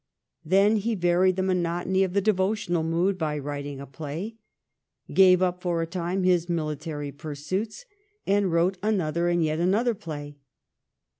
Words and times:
Then 0.43 0.77
he 0.77 0.95
varied 0.95 1.35
the 1.35 1.43
monotony 1.43 2.03
of 2.03 2.13
the 2.13 2.21
devotional 2.21 2.81
mood 2.81 3.19
by 3.19 3.37
writing 3.37 3.79
a 3.79 3.85
play, 3.85 4.37
gave 5.13 5.43
up 5.43 5.61
for 5.61 5.79
a 5.79 5.85
time 5.85 6.23
his 6.23 6.49
military 6.49 7.11
pursuits 7.11 7.85
and 8.25 8.51
wrote 8.51 8.79
another 8.81 9.29
and 9.29 9.43
yet 9.43 9.59
another 9.59 9.93
play. 9.93 10.37